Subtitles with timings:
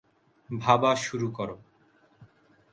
[0.49, 1.55] ভাবা শুরু করো।